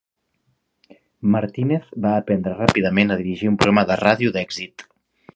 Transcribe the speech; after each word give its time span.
Martínez 1.35 1.91
va 2.05 2.13
aprendre 2.21 2.53
ràpidament 2.61 3.15
a 3.15 3.19
dirigir 3.19 3.51
un 3.53 3.59
programa 3.61 3.83
de 3.91 3.99
ràdio 4.01 4.33
d'èxit. 4.39 4.87